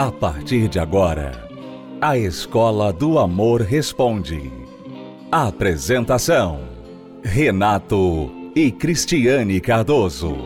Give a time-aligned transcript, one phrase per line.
[0.00, 1.46] A partir de agora,
[2.00, 4.50] a Escola do Amor Responde.
[5.30, 6.66] Apresentação:
[7.22, 10.38] Renato e Cristiane Cardoso.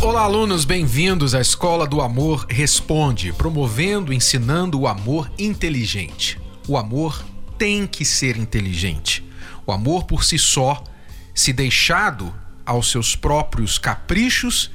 [0.00, 6.40] Olá, alunos, bem-vindos à Escola do Amor Responde, promovendo e ensinando o amor inteligente.
[6.66, 7.22] O amor
[7.58, 9.22] tem que ser inteligente.
[9.66, 10.82] O amor por si só,
[11.34, 12.32] se deixado
[12.64, 14.70] aos seus próprios caprichos,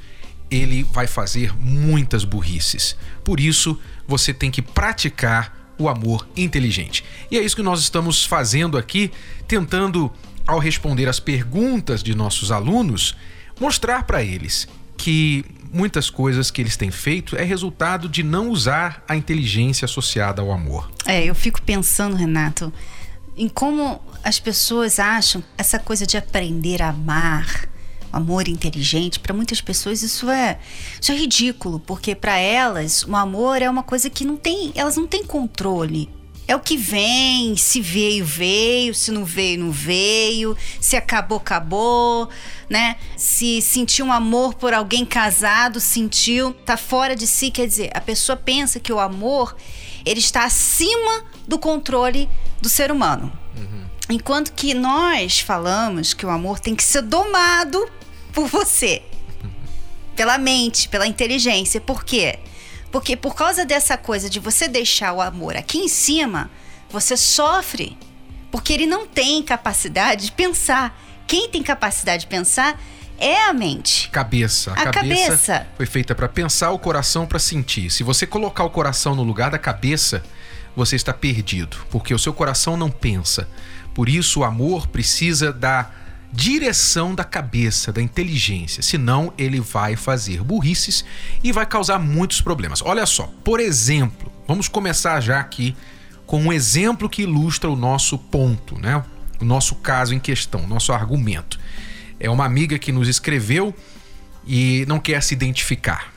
[0.50, 2.96] ele vai fazer muitas burrices.
[3.24, 7.04] Por isso, você tem que praticar o amor inteligente.
[7.30, 9.10] E é isso que nós estamos fazendo aqui,
[9.48, 10.12] tentando,
[10.46, 13.16] ao responder as perguntas de nossos alunos,
[13.58, 19.02] mostrar para eles que muitas coisas que eles têm feito é resultado de não usar
[19.08, 20.90] a inteligência associada ao amor.
[21.06, 22.72] É, eu fico pensando, Renato,
[23.36, 27.68] em como as pessoas acham essa coisa de aprender a amar,
[28.12, 30.58] amor inteligente, para muitas pessoas isso é,
[31.00, 34.96] isso é ridículo, porque para elas o amor é uma coisa que não tem, elas
[34.96, 36.08] não têm controle.
[36.48, 42.28] É o que vem, se veio, veio, se não veio, não veio, se acabou, acabou,
[42.68, 42.96] né?
[43.16, 48.00] Se sentiu um amor por alguém casado, sentiu, tá fora de si, quer dizer, a
[48.00, 49.54] pessoa pensa que o amor
[50.04, 52.28] ele está acima do controle
[52.60, 53.32] do ser humano.
[53.56, 53.84] Uhum.
[54.10, 57.88] Enquanto que nós falamos que o amor tem que ser domado
[58.30, 59.02] por você,
[60.16, 61.80] pela mente, pela inteligência.
[61.80, 62.38] Por quê?
[62.90, 66.50] Porque por causa dessa coisa de você deixar o amor aqui em cima,
[66.90, 67.96] você sofre.
[68.50, 71.00] Porque ele não tem capacidade de pensar.
[71.26, 72.80] Quem tem capacidade de pensar
[73.16, 74.08] é a mente.
[74.10, 74.72] Cabeça.
[74.72, 77.90] A, a cabeça, cabeça, foi feita para pensar, o coração para sentir.
[77.90, 80.24] Se você colocar o coração no lugar da cabeça,
[80.74, 83.48] você está perdido, porque o seu coração não pensa.
[83.94, 85.90] Por isso, o amor precisa da
[86.32, 91.04] direção da cabeça, da inteligência, senão ele vai fazer burrices
[91.42, 92.82] e vai causar muitos problemas.
[92.82, 95.76] Olha só, por exemplo, vamos começar já aqui
[96.26, 99.04] com um exemplo que ilustra o nosso ponto, né?
[99.40, 101.58] O nosso caso em questão, nosso argumento.
[102.20, 103.74] É uma amiga que nos escreveu
[104.46, 106.12] e não quer se identificar.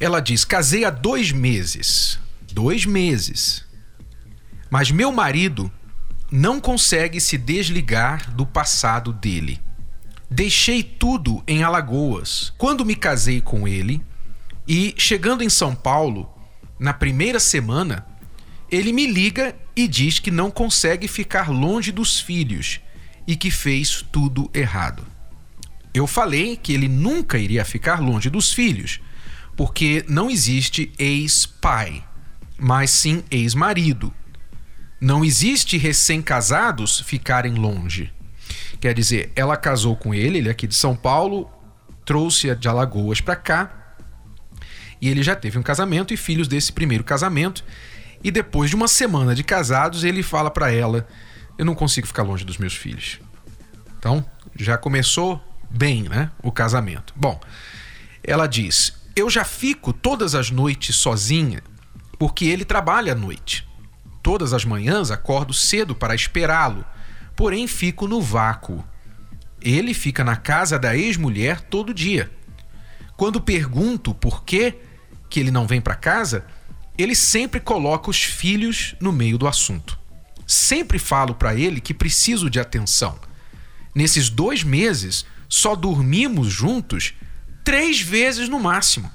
[0.00, 2.18] Ela diz: casei há dois meses.
[2.52, 3.64] Dois meses.
[4.70, 5.70] Mas meu marido
[6.36, 9.60] não consegue se desligar do passado dele.
[10.28, 14.04] Deixei tudo em Alagoas quando me casei com ele
[14.66, 16.28] e, chegando em São Paulo,
[16.76, 18.04] na primeira semana,
[18.68, 22.80] ele me liga e diz que não consegue ficar longe dos filhos
[23.28, 25.06] e que fez tudo errado.
[25.94, 28.98] Eu falei que ele nunca iria ficar longe dos filhos,
[29.56, 32.02] porque não existe ex-pai,
[32.58, 34.12] mas sim ex-marido.
[35.04, 38.10] Não existe recém-casados ficarem longe.
[38.80, 41.50] Quer dizer, ela casou com ele, ele é aqui de São Paulo,
[42.06, 43.96] trouxe-a de Alagoas para cá,
[45.02, 47.62] e ele já teve um casamento e filhos desse primeiro casamento.
[48.22, 51.06] E depois de uma semana de casados, ele fala para ela:
[51.58, 53.20] Eu não consigo ficar longe dos meus filhos.
[53.98, 54.24] Então,
[54.58, 55.38] já começou
[55.68, 56.30] bem, né?
[56.42, 57.12] O casamento.
[57.14, 57.38] Bom,
[58.22, 61.62] ela diz: Eu já fico todas as noites sozinha
[62.18, 63.68] porque ele trabalha à noite.
[64.24, 66.82] Todas as manhãs acordo cedo para esperá-lo,
[67.36, 68.82] porém fico no vácuo.
[69.60, 72.32] Ele fica na casa da ex-mulher todo dia.
[73.18, 74.76] Quando pergunto por que
[75.28, 76.46] que ele não vem para casa,
[76.96, 79.98] ele sempre coloca os filhos no meio do assunto.
[80.46, 83.18] Sempre falo para ele que preciso de atenção.
[83.94, 87.12] Nesses dois meses, só dormimos juntos
[87.62, 89.10] três vezes no máximo,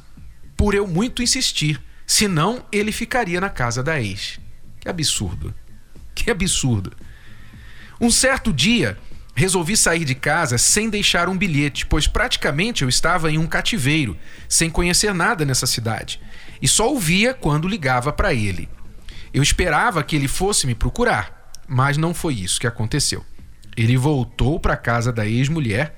[0.56, 4.40] por eu muito insistir, senão ele ficaria na casa da ex.
[4.80, 5.54] Que absurdo.
[6.16, 6.92] Que absurdo.
[8.00, 8.98] Um certo dia,
[9.36, 14.18] resolvi sair de casa sem deixar um bilhete, pois praticamente eu estava em um cativeiro,
[14.48, 16.20] sem conhecer nada nessa cidade
[16.62, 18.70] e só ouvia quando ligava para ele.
[19.34, 23.24] Eu esperava que ele fosse me procurar, mas não foi isso que aconteceu.
[23.78, 25.96] Ele voltou para casa da ex-mulher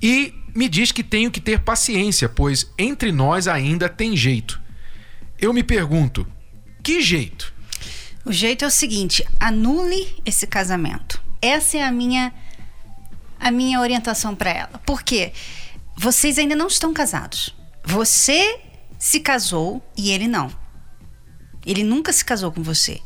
[0.00, 4.60] e me diz que tenho que ter paciência, pois entre nós ainda tem jeito.
[5.38, 6.26] Eu me pergunto:
[6.82, 7.49] que jeito?
[8.24, 11.20] O jeito é o seguinte: anule esse casamento.
[11.40, 12.32] Essa é a minha
[13.38, 14.80] a minha orientação para ela.
[14.84, 15.32] Por quê?
[15.96, 17.54] Vocês ainda não estão casados.
[17.82, 18.60] Você
[18.98, 20.50] se casou e ele não.
[21.64, 23.00] Ele nunca se casou com você.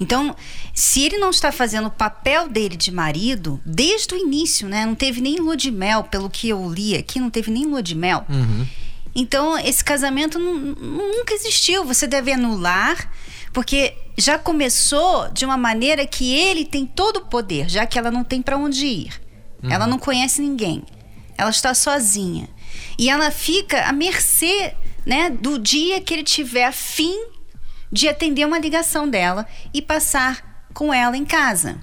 [0.00, 0.36] Então,
[0.74, 4.86] se ele não está fazendo o papel dele de marido, desde o início, né?
[4.86, 7.82] Não teve nem lua de mel, pelo que eu li aqui, não teve nem lua
[7.82, 8.24] de mel.
[8.28, 8.66] Uhum.
[9.14, 11.84] Então, esse casamento nunca existiu.
[11.84, 13.10] Você deve anular,
[13.52, 18.10] porque já começou de uma maneira que ele tem todo o poder, já que ela
[18.10, 19.20] não tem para onde ir.
[19.62, 19.70] Uhum.
[19.70, 20.82] Ela não conhece ninguém.
[21.36, 22.48] ela está sozinha.
[22.98, 24.74] E ela fica à mercê
[25.06, 27.16] né, do dia que ele tiver a fim
[27.92, 31.78] de atender uma ligação dela e passar com ela em casa.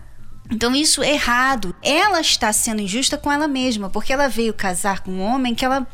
[0.52, 1.74] Então isso é errado.
[1.82, 5.64] Ela está sendo injusta com ela mesma, porque ela veio casar com um homem que
[5.64, 5.88] ela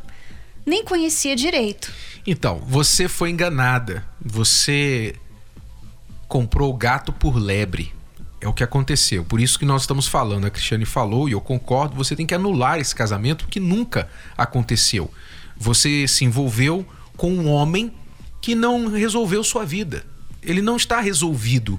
[0.66, 1.94] nem conhecia direito.
[2.26, 4.06] Então, você foi enganada.
[4.24, 5.16] Você
[6.32, 7.94] comprou o gato por lebre.
[8.40, 9.26] É o que aconteceu.
[9.26, 10.46] Por isso que nós estamos falando.
[10.46, 11.94] A Cristiane falou e eu concordo.
[11.98, 15.12] Você tem que anular esse casamento que nunca aconteceu.
[15.58, 16.86] Você se envolveu
[17.18, 17.92] com um homem
[18.40, 20.06] que não resolveu sua vida.
[20.42, 21.78] Ele não está resolvido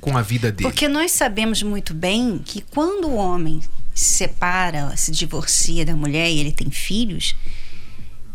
[0.00, 0.70] com a vida dele.
[0.70, 3.60] Porque nós sabemos muito bem que quando o homem
[3.94, 7.36] se separa, se divorcia da mulher e ele tem filhos,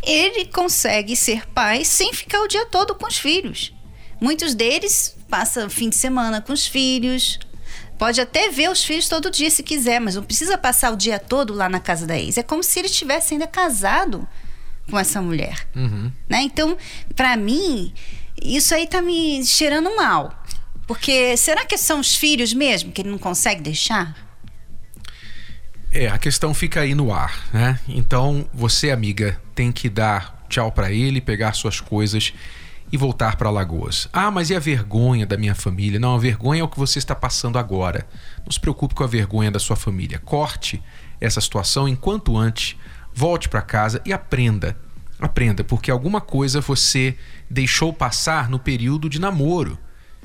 [0.04, 3.75] ele consegue ser pai sem ficar o dia todo com os filhos.
[4.20, 7.40] Muitos deles passam fim de semana com os filhos.
[7.98, 11.18] Pode até ver os filhos todo dia se quiser, mas não precisa passar o dia
[11.18, 12.38] todo lá na casa da ex.
[12.38, 14.28] É como se ele estivesse ainda casado
[14.90, 15.68] com essa mulher.
[15.76, 16.12] Uhum.
[16.30, 16.42] Né?
[16.42, 16.78] Então,
[17.16, 17.94] para mim,
[18.42, 20.44] isso aí tá me cheirando mal.
[20.88, 24.16] Porque será que são os filhos mesmo que ele não consegue deixar?
[25.92, 27.80] É, a questão fica aí no ar, né?
[27.88, 32.34] Então, você, amiga, tem que dar tchau para ele, pegar suas coisas
[32.92, 34.08] e voltar para Lagoas.
[34.14, 36.00] Ah, mas e a vergonha da minha família?
[36.00, 38.08] Não, a vergonha é o que você está passando agora.
[38.44, 40.20] Não se preocupe com a vergonha da sua família.
[40.20, 40.82] Corte
[41.20, 42.76] essa situação enquanto antes,
[43.14, 44.78] volte para casa e aprenda.
[45.20, 47.18] Aprenda, porque alguma coisa você
[47.50, 49.78] deixou passar no período de namoro.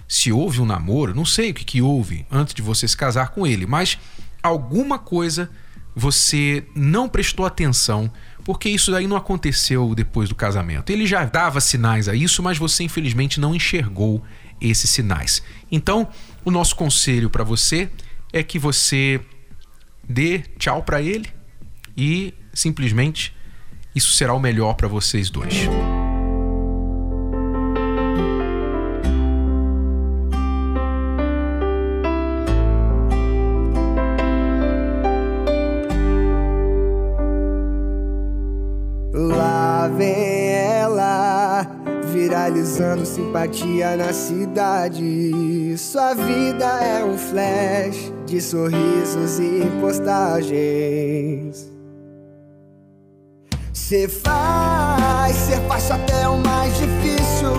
[0.08, 3.30] Se houve um namoro, não sei o que, que houve antes de você se casar
[3.30, 3.96] com ele, mas
[4.42, 5.48] alguma coisa
[5.94, 8.10] você não prestou atenção,
[8.50, 10.90] porque isso daí não aconteceu depois do casamento.
[10.90, 14.24] Ele já dava sinais a isso, mas você infelizmente não enxergou
[14.60, 15.40] esses sinais.
[15.70, 16.08] Então,
[16.44, 17.88] o nosso conselho para você
[18.32, 19.20] é que você
[20.02, 21.28] dê tchau para ele
[21.96, 23.32] e simplesmente
[23.94, 25.68] isso será o melhor para vocês dois.
[43.10, 45.76] Simpatia na cidade.
[45.76, 51.70] Sua vida é um flash de sorrisos e postagens.
[53.72, 57.52] Cê faz, cê faz até o mais difícil.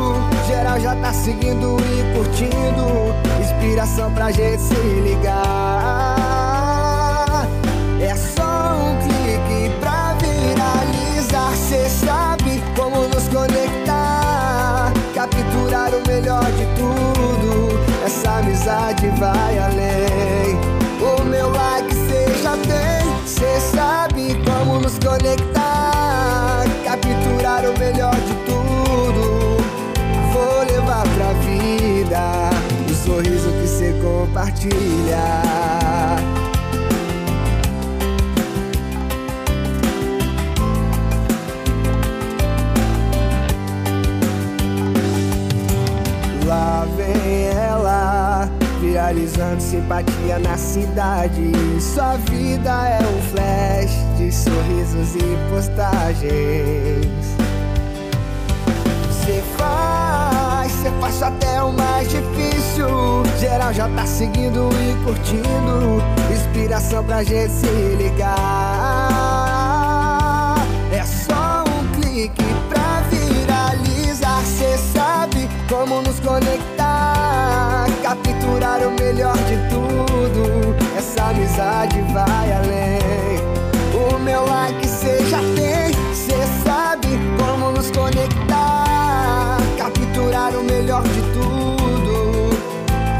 [0.47, 3.11] Geral já tá seguindo e curtindo.
[3.41, 5.90] Inspiração pra gente se ligar.
[15.91, 18.05] Capturar o melhor de tudo.
[18.05, 20.57] Essa amizade vai além.
[21.01, 21.93] O meu like
[22.41, 23.27] já tem.
[23.27, 26.63] Cê sabe como nos conectar.
[26.85, 29.57] Capturar o melhor de tudo.
[30.31, 32.49] Vou levar pra vida
[32.89, 35.80] o sorriso que cê compartilha.
[47.11, 48.49] Vem ela,
[48.79, 51.51] viralizando simpatia na cidade.
[51.79, 57.25] Sua vida é um flash de sorrisos e postagens.
[59.25, 62.87] Cê faz, cê faz até o mais difícil.
[63.39, 66.01] Geral já tá seguindo e curtindo.
[66.31, 68.35] Inspiração pra gente se ligar.
[70.93, 72.60] É só um clique
[78.41, 80.75] Capturar o melhor de tudo.
[80.97, 83.39] Essa amizade vai além.
[83.93, 84.87] O meu like
[85.29, 85.93] já tem.
[86.11, 87.07] Cê sabe
[87.37, 89.57] como nos conectar.
[89.77, 92.49] Capturar o melhor de tudo.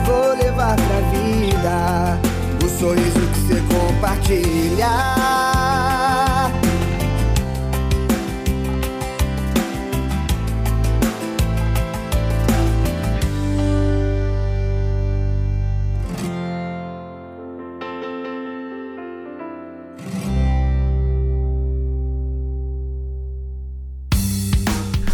[0.08, 2.20] Vou levar pra vida
[2.66, 5.01] o sorriso que cê compartilha.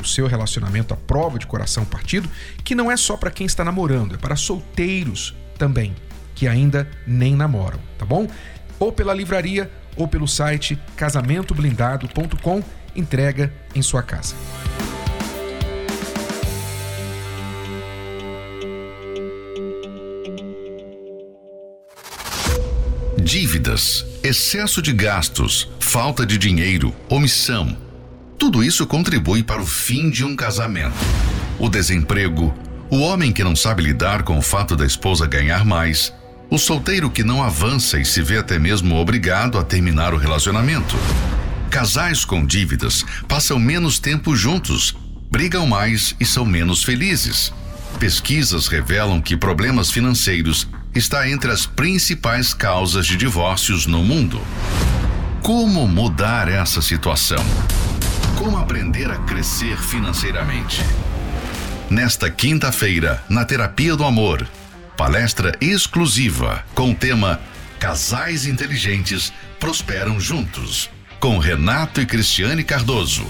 [0.00, 2.28] o seu relacionamento à prova de coração partido,
[2.64, 5.94] que não é só para quem está namorando, é para solteiros também,
[6.34, 8.26] que ainda nem namoram, tá bom?
[8.78, 12.62] Ou pela livraria ou pelo site casamentoblindado.com,
[12.96, 14.34] entrega em sua casa.
[23.22, 27.89] Dívidas, excesso de gastos, falta de dinheiro, omissão.
[28.40, 30.96] Tudo isso contribui para o fim de um casamento.
[31.58, 32.54] O desemprego,
[32.88, 36.10] o homem que não sabe lidar com o fato da esposa ganhar mais,
[36.48, 40.96] o solteiro que não avança e se vê até mesmo obrigado a terminar o relacionamento.
[41.68, 44.96] Casais com dívidas passam menos tempo juntos,
[45.30, 47.52] brigam mais e são menos felizes.
[47.98, 54.40] Pesquisas revelam que problemas financeiros está entre as principais causas de divórcios no mundo.
[55.42, 57.44] Como mudar essa situação?
[58.40, 60.80] Como aprender a crescer financeiramente?
[61.90, 64.48] Nesta quinta-feira, na Terapia do Amor,
[64.96, 67.38] palestra exclusiva com o tema
[67.78, 70.88] Casais Inteligentes Prosperam Juntos,
[71.20, 73.26] com Renato e Cristiane Cardoso,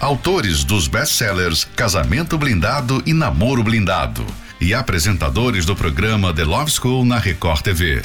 [0.00, 4.24] autores dos best-sellers Casamento Blindado e Namoro Blindado
[4.58, 8.00] e apresentadores do programa The Love School na Record TV.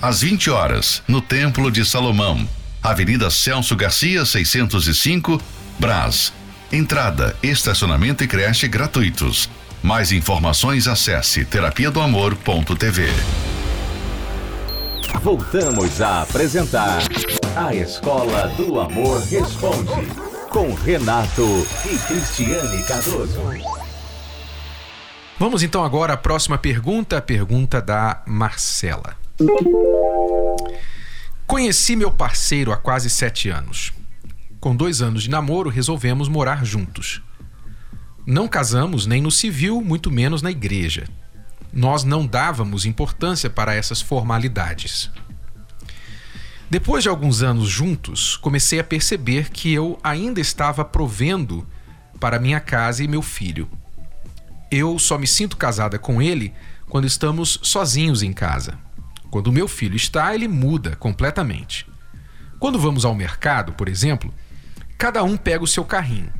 [0.00, 2.48] Às 20 horas, no Templo de Salomão,
[2.82, 5.38] Avenida Celso Garcia, 605,
[5.80, 6.30] Brás.
[6.70, 9.48] Entrada, estacionamento e creche gratuitos.
[9.82, 13.08] Mais informações acesse terapia do amor.tv.
[15.22, 17.00] Voltamos a apresentar
[17.56, 20.06] A Escola do Amor Responde
[20.50, 23.40] com Renato e Cristiane Cardoso.
[25.38, 29.16] Vamos então agora à próxima pergunta, a pergunta da Marcela.
[31.46, 33.94] Conheci meu parceiro há quase sete anos.
[34.60, 37.22] Com dois anos de namoro, resolvemos morar juntos.
[38.26, 41.08] Não casamos nem no civil, muito menos na igreja.
[41.72, 45.10] Nós não dávamos importância para essas formalidades.
[46.68, 51.66] Depois de alguns anos juntos, comecei a perceber que eu ainda estava provendo
[52.20, 53.68] para minha casa e meu filho
[54.70, 56.54] eu só me sinto casada com ele
[56.88, 58.78] quando estamos sozinhos em casa.
[59.30, 61.86] Quando meu filho está, ele muda completamente.
[62.58, 64.32] Quando vamos ao mercado, por exemplo,
[65.00, 66.32] cada um pega o seu carrinho.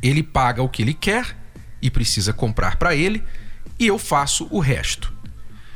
[0.00, 1.36] Ele paga o que ele quer
[1.82, 3.22] e precisa comprar para ele,
[3.78, 5.12] e eu faço o resto.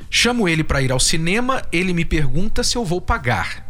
[0.09, 3.67] Chamo ele para ir ao cinema, ele me pergunta se eu vou pagar.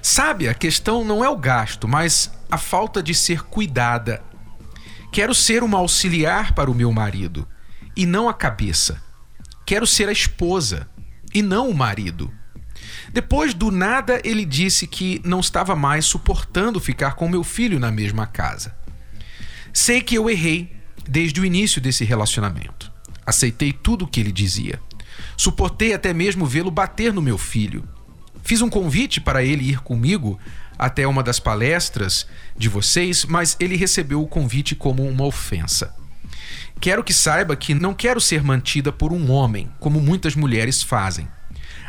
[0.00, 4.22] Sabe, a questão não é o gasto, mas a falta de ser cuidada
[5.14, 7.46] Quero ser uma auxiliar para o meu marido
[7.96, 9.00] e não a cabeça.
[9.64, 10.88] Quero ser a esposa
[11.32, 12.32] e não o marido.
[13.12, 17.90] Depois do nada, ele disse que não estava mais suportando ficar com meu filho na
[17.90, 18.74] mesma casa.
[19.72, 20.74] Sei que eu errei
[21.08, 22.92] desde o início desse relacionamento.
[23.26, 24.80] Aceitei tudo o que ele dizia.
[25.36, 27.84] Suportei até mesmo vê-lo bater no meu filho.
[28.42, 30.38] Fiz um convite para ele ir comigo
[30.78, 35.94] até uma das palestras de vocês, mas ele recebeu o convite como uma ofensa.
[36.80, 41.28] Quero que saiba que não quero ser mantida por um homem, como muitas mulheres fazem.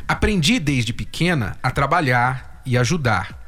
[0.07, 3.41] Aprendi desde pequena a trabalhar e ajudar.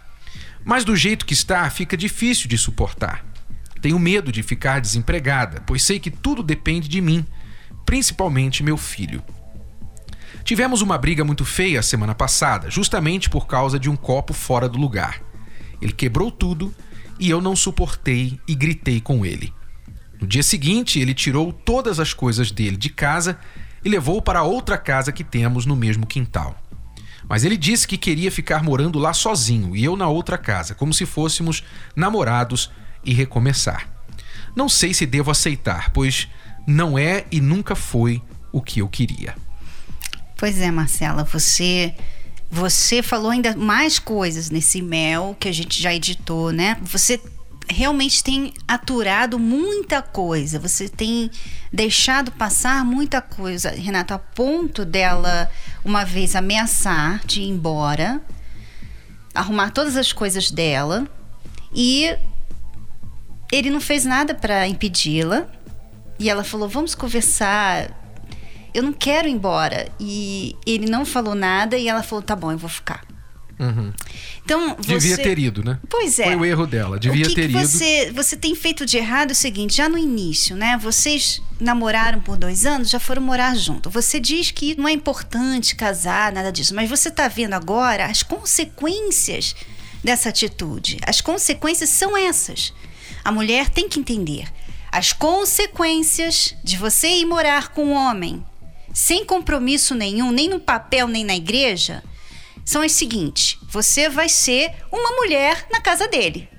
[0.66, 3.24] Mas do jeito que está, fica difícil de suportar.
[3.82, 7.26] Tenho medo de ficar desempregada, pois sei que tudo depende de mim,
[7.86, 9.24] principalmente meu filho.
[10.44, 14.78] Tivemos uma briga muito feia semana passada, justamente por causa de um copo fora do
[14.78, 15.22] lugar.
[15.82, 16.74] Ele quebrou tudo
[17.20, 19.54] e eu não suportei e gritei com ele.
[20.20, 23.38] No dia seguinte, ele tirou todas as coisas dele de casa
[23.84, 26.56] e levou para outra casa que temos no mesmo quintal.
[27.30, 30.94] Mas ele disse que queria ficar morando lá sozinho e eu na outra casa, como
[30.94, 31.64] se fôssemos
[31.96, 32.72] namorados
[33.04, 33.90] e recomeçar.
[34.56, 36.28] Não sei se devo aceitar, pois
[36.66, 39.36] não é e nunca foi o que eu queria.
[40.38, 41.94] Pois é, Marcela, você
[42.50, 46.78] você falou ainda mais coisas nesse mel que a gente já editou, né?
[46.82, 47.20] Você
[47.70, 51.30] realmente tem aturado muita coisa, você tem
[51.72, 55.50] deixado passar muita coisa, Renato, a ponto dela
[55.84, 58.22] uma vez ameaçar de ir embora,
[59.34, 61.08] arrumar todas as coisas dela
[61.74, 62.18] e
[63.52, 65.48] ele não fez nada para impedi-la.
[66.20, 67.92] E ela falou: "Vamos conversar.
[68.74, 69.88] Eu não quero ir embora".
[70.00, 73.07] E ele não falou nada e ela falou: "Tá bom, eu vou ficar".
[74.46, 74.94] Então, você...
[74.94, 75.80] Devia ter ido, né?
[75.90, 76.26] Pois é.
[76.26, 77.00] Foi o erro dela.
[77.00, 77.68] Devia o que ter que ido.
[77.68, 80.78] Você, você tem feito de errado é o seguinte, já no início, né?
[80.78, 83.90] Vocês namoraram por dois anos, já foram morar junto.
[83.90, 88.22] Você diz que não é importante casar, nada disso, mas você tá vendo agora as
[88.22, 89.56] consequências
[90.04, 90.98] dessa atitude.
[91.06, 92.74] As consequências são essas.
[93.24, 94.48] A mulher tem que entender.
[94.92, 98.46] As consequências de você ir morar com um homem
[98.94, 102.04] sem compromisso nenhum, nem no papel, nem na igreja,
[102.68, 106.50] são as seguintes: você vai ser uma mulher na casa dele.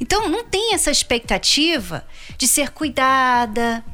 [0.00, 2.04] Então não tem essa expectativa
[2.36, 3.84] de ser cuidada,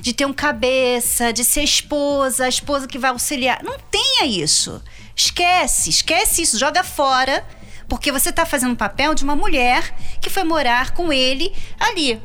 [0.00, 3.62] de ter um cabeça, de ser esposa, a esposa que vai auxiliar.
[3.62, 4.82] Não tenha isso.
[5.14, 7.46] Esquece, esquece isso, joga fora,
[7.88, 12.20] porque você está fazendo o papel de uma mulher que foi morar com ele ali.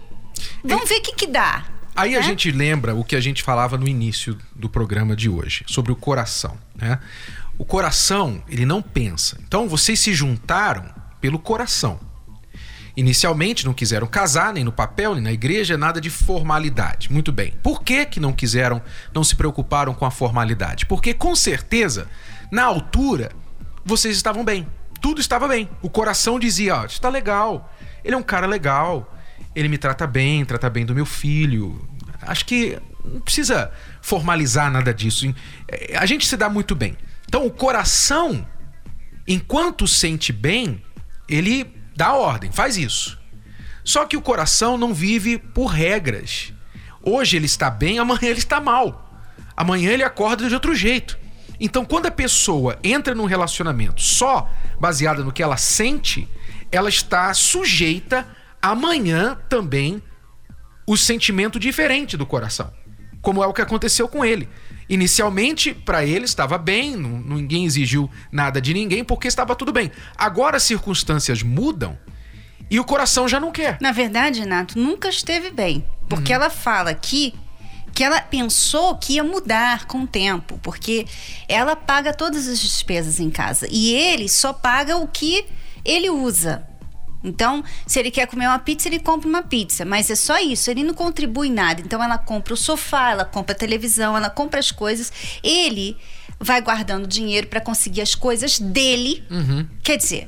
[0.63, 1.65] Vamos ver o que, que dá.
[1.95, 2.25] Aí a né?
[2.25, 5.95] gente lembra o que a gente falava no início do programa de hoje, sobre o
[5.95, 6.99] coração, né?
[7.57, 9.37] O coração, ele não pensa.
[9.47, 10.85] Então vocês se juntaram
[11.21, 11.99] pelo coração.
[12.97, 17.11] Inicialmente não quiseram casar, nem no papel, nem na igreja, nada de formalidade.
[17.11, 17.53] Muito bem.
[17.61, 18.81] Por que, que não quiseram,
[19.13, 20.85] não se preocuparam com a formalidade?
[20.85, 22.07] Porque com certeza,
[22.51, 23.31] na altura,
[23.83, 24.65] vocês estavam bem.
[25.01, 25.69] Tudo estava bem.
[25.81, 27.73] O coração dizia: Ó, está legal.
[28.03, 29.13] Ele é um cara legal.
[29.53, 31.87] Ele me trata bem, trata bem do meu filho.
[32.21, 33.71] Acho que não precisa
[34.01, 35.33] formalizar nada disso.
[35.97, 36.97] A gente se dá muito bem.
[37.35, 38.47] Então, o coração,
[39.27, 40.81] enquanto sente bem,
[41.27, 43.19] ele dá ordem, faz isso.
[43.83, 46.53] Só que o coração não vive por regras.
[47.03, 49.19] Hoje ele está bem, amanhã ele está mal.
[49.53, 51.19] Amanhã ele acorda de outro jeito.
[51.59, 54.49] Então, quando a pessoa entra num relacionamento só
[54.79, 56.29] baseada no que ela sente,
[56.71, 58.25] ela está sujeita
[58.61, 60.01] amanhã também
[60.87, 62.71] o sentimento diferente do coração,
[63.25, 64.47] como é o que aconteceu com ele.
[64.87, 69.91] Inicialmente, para ele estava bem, não- ninguém exigiu nada de ninguém porque estava tudo bem.
[70.15, 71.97] Agora as circunstâncias mudam
[72.69, 73.79] e o coração já não quer.
[73.81, 75.83] Na verdade, Renato, nunca esteve bem.
[76.07, 77.33] Porque ela fala aqui
[77.95, 81.07] que ela pensou que ia mudar com o tempo, porque
[81.47, 85.45] ela paga todas as despesas em casa e ele só paga o que
[85.83, 86.67] ele usa.
[87.25, 90.69] Então, se ele quer comer uma pizza, ele compra uma pizza, mas é só isso,
[90.69, 91.81] ele não contribui nada.
[91.81, 95.11] Então, ela compra o sofá, ela compra a televisão, ela compra as coisas.
[95.43, 95.97] Ele
[96.39, 99.23] vai guardando dinheiro para conseguir as coisas dele.
[99.83, 100.27] Quer dizer,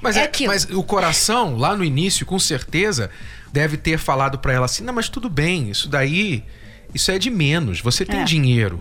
[0.00, 3.10] Mas, É é- mas o coração, lá no início, com certeza,
[3.52, 6.44] deve ter falado para ela assim: não, mas tudo bem, isso daí,
[6.94, 8.24] isso é de menos, você tem É.
[8.24, 8.80] dinheiro.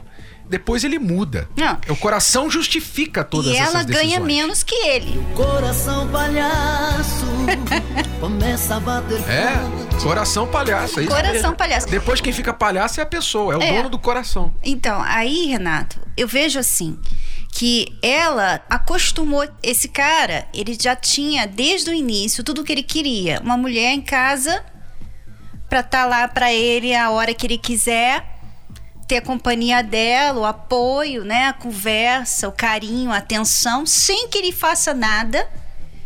[0.50, 1.50] Depois ele muda.
[1.56, 1.78] Não.
[1.90, 4.12] O coração justifica todas e essas ela decisões.
[4.14, 5.20] ganha menos que ele.
[5.36, 7.26] Coração palhaço
[8.20, 9.58] começa a bater É,
[10.02, 11.00] coração palhaço.
[11.00, 11.56] É isso Coração mesmo.
[11.56, 11.88] palhaço.
[11.90, 13.76] Depois quem fica palhaço é a pessoa, é o É.
[13.78, 14.54] dono do coração.
[14.64, 16.98] Então, aí, Renato, eu vejo assim
[17.52, 22.84] que ela acostumou esse cara, ele já tinha desde o início tudo o que ele
[22.84, 24.64] queria, uma mulher em casa
[25.68, 28.37] pra estar lá pra ele a hora que ele quiser,
[29.08, 34.38] ter a companhia dela, o apoio, né, a conversa, o carinho, a atenção, sem que
[34.38, 35.48] ele faça nada.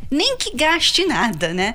[0.10, 1.74] Nem que gaste nada, né?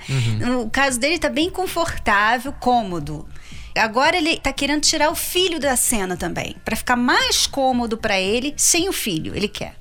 [0.62, 3.27] O caso dele tá bem confortável, cômodo.
[3.75, 8.21] Agora ele tá querendo tirar o filho da cena também, Pra ficar mais cômodo pra
[8.21, 9.77] ele sem o filho, ele quer.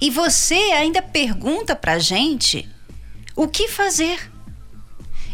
[0.00, 2.68] E você ainda pergunta pra gente
[3.36, 4.30] o que fazer.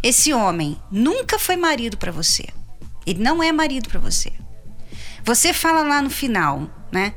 [0.02, 2.48] Esse homem nunca foi marido pra você.
[3.06, 4.32] Ele não é marido pra você.
[5.24, 7.14] Você fala lá no final, né?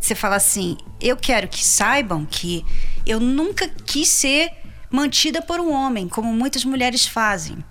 [0.00, 2.64] Você fala assim: eu quero que saibam que
[3.06, 4.50] eu nunca quis ser
[4.90, 7.64] mantida por um homem, como muitas mulheres fazem.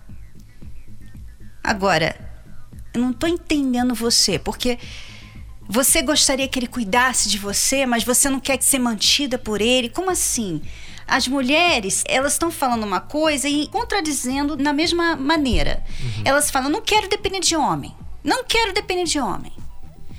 [1.64, 2.16] Agora,
[2.94, 4.78] eu não tô entendendo você, porque
[5.68, 9.90] você gostaria que ele cuidasse de você, mas você não quer ser mantida por ele.
[9.90, 10.62] Como assim?
[11.08, 15.84] As mulheres, elas estão falando uma coisa e contradizendo na mesma maneira.
[16.24, 17.96] Elas falam: não quero depender de homem.
[18.24, 19.54] Não quero depender de homem.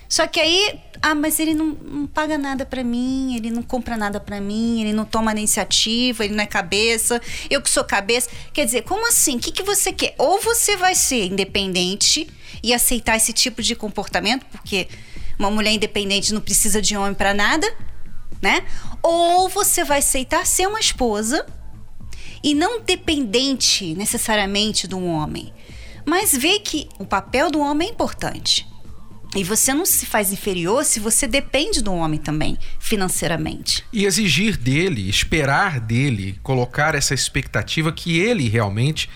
[0.08, 3.96] Só que aí, ah, mas ele não, não paga nada pra mim, ele não compra
[3.96, 8.30] nada pra mim, ele não toma iniciativa, ele não é cabeça, eu que sou cabeça.
[8.52, 9.36] Quer dizer, como assim?
[9.36, 10.14] O que, que você quer?
[10.18, 12.28] Ou você vai ser independente
[12.62, 14.88] e aceitar esse tipo de comportamento, porque
[15.38, 17.66] uma mulher independente não precisa de homem pra nada,
[18.40, 18.64] né?
[19.02, 21.46] Ou você vai aceitar ser uma esposa
[22.42, 25.52] e não dependente necessariamente de um homem,
[26.04, 28.66] mas ver que o papel do homem é importante.
[29.36, 33.84] E você não se faz inferior se você depende do homem também, financeiramente.
[33.92, 39.10] E exigir dele, esperar dele, colocar essa expectativa que ele realmente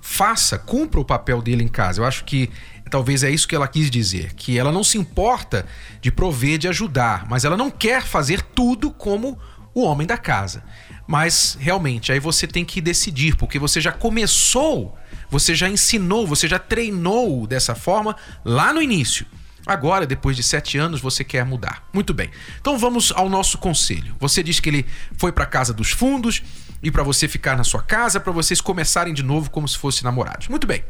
[0.00, 2.00] faça, cumpra o papel dele em casa.
[2.00, 2.48] Eu acho que
[2.88, 5.66] talvez é isso que ela quis dizer, que ela não se importa
[6.00, 9.36] de prover, de ajudar, mas ela não quer fazer tudo como
[9.74, 10.62] o homem da casa.
[11.04, 14.96] Mas realmente, aí você tem que decidir, porque você já começou,
[15.28, 19.26] você já ensinou, você já treinou dessa forma lá no início.
[19.66, 21.88] Agora, depois de sete anos, você quer mudar.
[21.92, 22.30] Muito bem.
[22.60, 24.14] Então vamos ao nosso conselho.
[24.20, 26.42] Você diz que ele foi para casa dos fundos
[26.82, 30.04] e para você ficar na sua casa, para vocês começarem de novo como se fossem
[30.04, 30.48] namorados.
[30.48, 30.84] Muito bem.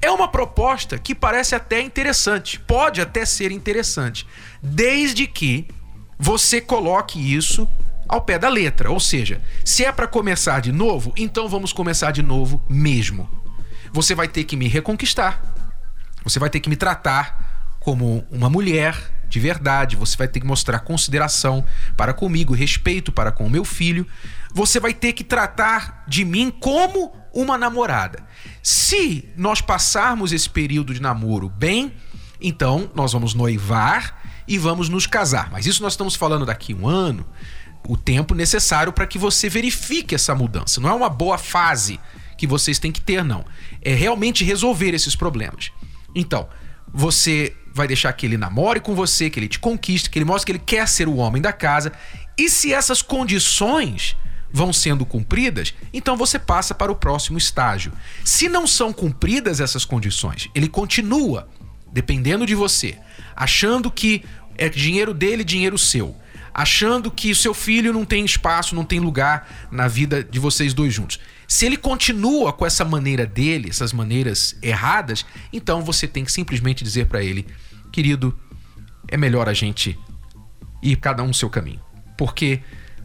[0.00, 4.26] É uma proposta que parece até interessante, pode até ser interessante,
[4.60, 5.68] desde que
[6.18, 7.68] você coloque isso
[8.08, 8.90] ao pé da letra.
[8.90, 13.30] Ou seja, se é para começar de novo, então vamos começar de novo mesmo.
[13.92, 15.40] Você vai ter que me reconquistar.
[16.24, 17.51] Você vai ter que me tratar
[17.82, 18.96] como uma mulher
[19.28, 19.96] de verdade.
[19.96, 21.64] Você vai ter que mostrar consideração
[21.96, 24.06] para comigo, respeito para com o meu filho.
[24.54, 28.22] Você vai ter que tratar de mim como uma namorada.
[28.62, 31.92] Se nós passarmos esse período de namoro bem,
[32.40, 35.50] então nós vamos noivar e vamos nos casar.
[35.50, 37.26] Mas isso nós estamos falando daqui um ano,
[37.88, 40.80] o tempo necessário para que você verifique essa mudança.
[40.80, 41.98] Não é uma boa fase
[42.36, 43.44] que vocês têm que ter, não.
[43.80, 45.72] É realmente resolver esses problemas.
[46.14, 46.48] Então,
[46.92, 50.46] você vai deixar que ele namore com você, que ele te conquiste, que ele mostre
[50.46, 51.92] que ele quer ser o homem da casa.
[52.36, 54.16] E se essas condições
[54.52, 57.92] vão sendo cumpridas, então você passa para o próximo estágio.
[58.24, 61.48] Se não são cumpridas essas condições, ele continua
[61.90, 62.98] dependendo de você,
[63.34, 64.24] achando que
[64.56, 66.16] é dinheiro dele, dinheiro seu,
[66.54, 70.74] achando que o seu filho não tem espaço, não tem lugar na vida de vocês
[70.74, 71.18] dois juntos.
[71.48, 76.82] Se ele continua com essa maneira dele, essas maneiras erradas, então você tem que simplesmente
[76.82, 77.46] dizer para ele,
[77.90, 78.38] querido,
[79.08, 79.98] é melhor a gente
[80.82, 81.80] ir cada um seu caminho.
[82.16, 82.60] Porque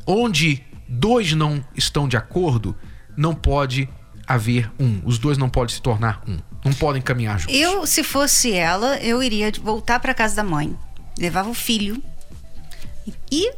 [0.06, 2.76] onde dois não estão de acordo,
[3.18, 3.90] não pode
[4.26, 5.02] haver um.
[5.04, 6.38] Os dois não podem se tornar um.
[6.64, 7.56] Não podem caminhar juntos.
[7.56, 10.78] Eu, se fosse ela, eu iria voltar para casa da mãe,
[11.18, 12.02] levava o filho
[13.32, 13.52] e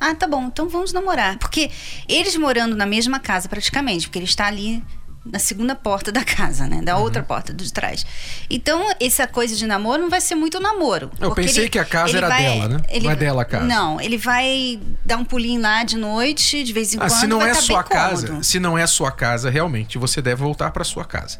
[0.00, 1.38] ah, tá bom, então vamos namorar.
[1.38, 1.70] Porque
[2.08, 4.82] eles morando na mesma casa praticamente, porque ele está ali
[5.24, 6.82] na segunda porta da casa, né?
[6.82, 7.02] Da uhum.
[7.02, 8.04] outra porta de trás.
[8.50, 11.10] Então, essa coisa de namoro não vai ser muito namoro.
[11.18, 12.80] Eu pensei ele, que a casa era vai, dela, né?
[12.88, 13.64] Ele, não é dela a casa.
[13.64, 17.20] Não, ele vai dar um pulinho lá de noite, de vez em ah, quando.
[17.20, 20.70] Se não é tá sua casa, se não é sua casa, realmente você deve voltar
[20.70, 21.38] para sua casa.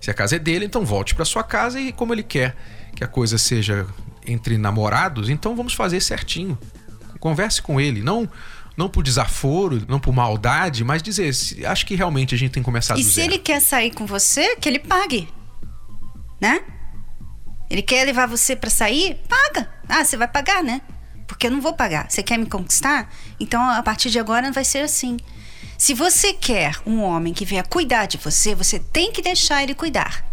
[0.00, 2.56] Se a casa é dele, então volte para sua casa e como ele quer
[2.94, 3.86] que a coisa seja
[4.26, 6.58] entre namorados, então vamos fazer certinho.
[7.18, 8.28] Converse com ele, não
[8.76, 11.30] não por desaforo, não por maldade, mas dizer,
[11.66, 13.90] acho que realmente a gente tem que começar e do E se ele quer sair
[13.90, 15.28] com você, que ele pague.
[16.38, 16.60] Né?
[17.70, 19.18] Ele quer levar você para sair?
[19.26, 19.68] Paga.
[19.88, 20.82] Ah, você vai pagar, né?
[21.26, 22.10] Porque eu não vou pagar.
[22.10, 23.10] Você quer me conquistar?
[23.40, 25.16] Então, a partir de agora vai ser assim.
[25.78, 29.74] Se você quer um homem que venha cuidar de você, você tem que deixar ele
[29.74, 30.24] cuidar.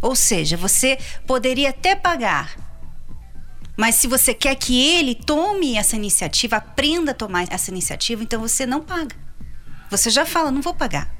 [0.00, 2.54] Ou seja, você poderia até pagar
[3.80, 8.38] mas se você quer que ele tome essa iniciativa, aprenda a tomar essa iniciativa, então
[8.38, 9.16] você não paga.
[9.90, 11.10] Você já fala, não vou pagar.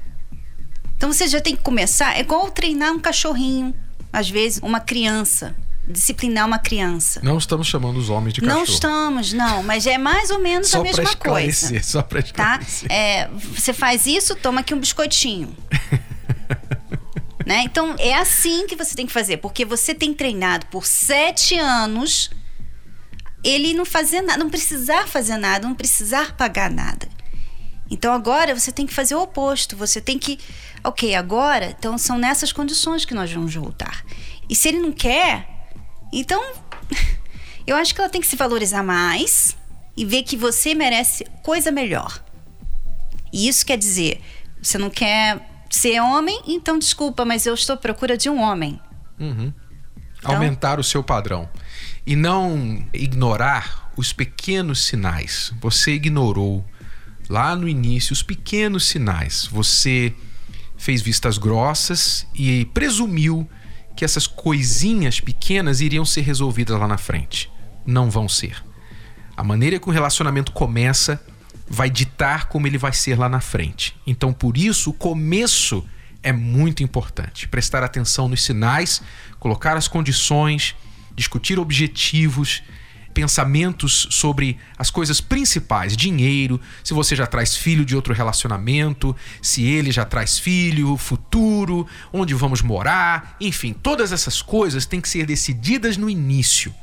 [0.95, 3.73] Então você já tem que começar, é igual treinar um cachorrinho,
[4.13, 5.55] às vezes uma criança,
[5.87, 7.19] disciplinar uma criança.
[7.23, 8.57] Não estamos chamando os homens de cachorro.
[8.59, 11.81] Não estamos, não, mas é mais ou menos só a mesma coisa.
[11.81, 12.27] Só para tá?
[12.27, 12.87] esclarecer.
[12.89, 12.93] Tá?
[12.93, 15.57] É, você faz isso, toma aqui um biscoitinho.
[17.43, 17.63] né?
[17.63, 22.29] Então é assim que você tem que fazer, porque você tem treinado por sete anos
[23.43, 27.07] ele não fazer nada, não precisar fazer nada, não precisar pagar nada.
[27.89, 29.75] Então agora você tem que fazer o oposto.
[29.75, 30.39] Você tem que,
[30.83, 34.05] ok, agora, então são nessas condições que nós vamos voltar.
[34.49, 35.67] E se ele não quer,
[36.13, 36.41] então
[37.67, 39.57] eu acho que ela tem que se valorizar mais
[39.97, 42.23] e ver que você merece coisa melhor.
[43.33, 44.21] E isso quer dizer,
[44.61, 48.79] você não quer ser homem, então desculpa, mas eu estou à procura de um homem.
[49.19, 49.53] Uhum.
[50.17, 51.49] Então, Aumentar o seu padrão
[52.05, 55.53] e não ignorar os pequenos sinais.
[55.61, 56.65] Você ignorou
[57.29, 59.47] lá no início os pequenos sinais.
[59.51, 60.13] Você
[60.77, 63.47] fez vistas grossas e presumiu
[63.95, 67.51] que essas coisinhas pequenas iriam ser resolvidas lá na frente.
[67.85, 68.63] Não vão ser.
[69.37, 71.23] A maneira que o relacionamento começa
[71.67, 73.95] vai ditar como ele vai ser lá na frente.
[74.05, 75.85] Então, por isso, o começo
[76.21, 77.47] é muito importante.
[77.47, 79.01] Prestar atenção nos sinais,
[79.39, 80.75] colocar as condições
[81.15, 82.61] discutir objetivos,
[83.11, 89.63] pensamentos sobre as coisas principais, dinheiro, se você já traz filho de outro relacionamento, se
[89.63, 95.25] ele já traz filho, futuro, onde vamos morar, enfim, todas essas coisas têm que ser
[95.25, 96.73] decididas no início.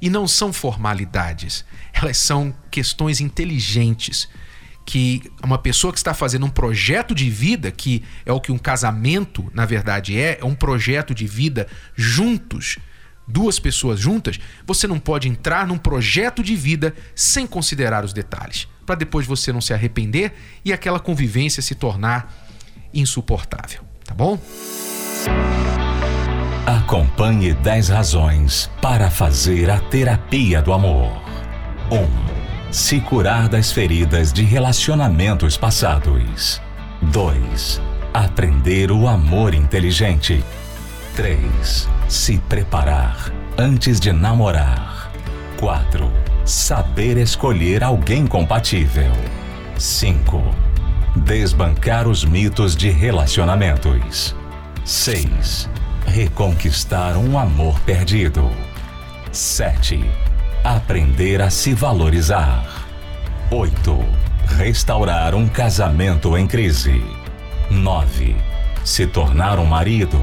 [0.00, 4.28] E não são formalidades, elas são questões inteligentes
[4.84, 8.58] que uma pessoa que está fazendo um projeto de vida, que é o que um
[8.58, 12.78] casamento, na verdade, é, é um projeto de vida juntos,
[13.26, 18.68] duas pessoas juntas, você não pode entrar num projeto de vida sem considerar os detalhes,
[18.84, 20.32] para depois você não se arrepender
[20.64, 22.48] e aquela convivência se tornar
[22.92, 24.38] insuportável, tá bom?
[26.66, 31.10] Acompanhe 10 razões para fazer a terapia do amor.
[31.90, 31.96] 1.
[31.96, 36.62] Um, se curar das feridas de relacionamentos passados.
[37.02, 37.80] 2.
[38.14, 40.44] Aprender o amor inteligente.
[41.14, 41.88] 3.
[42.08, 45.12] Se preparar antes de namorar.
[45.60, 46.10] 4.
[46.44, 49.12] Saber escolher alguém compatível.
[49.78, 50.42] 5.
[51.16, 54.34] Desbancar os mitos de relacionamentos.
[54.86, 55.68] 6.
[56.06, 58.50] Reconquistar um amor perdido.
[59.30, 60.02] 7
[60.64, 62.86] Aprender a se valorizar.
[63.50, 63.98] 8.
[64.56, 67.04] Restaurar um casamento em crise.
[67.70, 68.34] 9.
[68.84, 70.22] Se tornar um marido,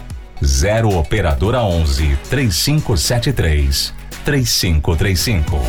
[0.43, 5.61] 0 operadora 11 3573 3535.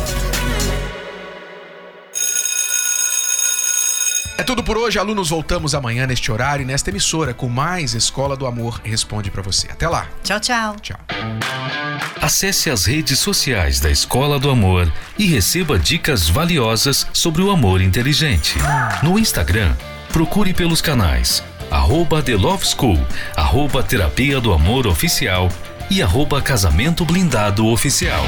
[4.37, 5.29] É tudo por hoje, alunos.
[5.29, 9.67] Voltamos amanhã neste horário e nesta emissora com mais Escola do Amor Responde para você.
[9.71, 10.07] Até lá.
[10.23, 10.75] Tchau, tchau.
[10.81, 10.99] Tchau.
[12.21, 17.81] Acesse as redes sociais da Escola do Amor e receba dicas valiosas sobre o amor
[17.81, 18.57] inteligente.
[19.01, 19.75] No Instagram,
[20.11, 22.99] procure pelos canais arroba The Love School,
[23.35, 25.49] arroba Terapia do Amor Oficial
[25.89, 28.23] e arroba Casamento Blindado Oficial.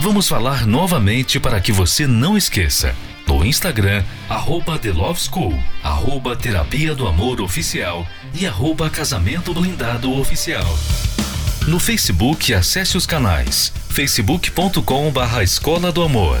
[0.00, 2.92] Vamos falar novamente para que você não esqueça.
[3.28, 10.12] No Instagram, arroba The Love School, arroba Terapia do Amor Oficial e arroba Casamento Blindado
[10.18, 10.76] Oficial.
[11.68, 16.40] No Facebook, acesse os canais facebook.com barra Escola do Amor,